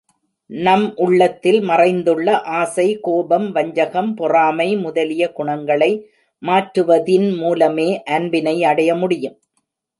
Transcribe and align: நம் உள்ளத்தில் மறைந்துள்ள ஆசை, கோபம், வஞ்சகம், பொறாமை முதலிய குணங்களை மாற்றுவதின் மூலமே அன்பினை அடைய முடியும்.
நம் 0.49 0.85
உள்ளத்தில் 0.95 1.59
மறைந்துள்ள 1.61 2.41
ஆசை, 2.41 2.99
கோபம், 2.99 3.51
வஞ்சகம், 3.51 4.13
பொறாமை 4.15 4.75
முதலிய 4.77 5.31
குணங்களை 5.31 5.91
மாற்றுவதின் 6.43 7.37
மூலமே 7.37 7.89
அன்பினை 8.03 8.63
அடைய 8.63 8.95
முடியும். 8.95 9.37